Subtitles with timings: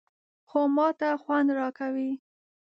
[0.49, 2.11] _خو ماته خوند راکوي.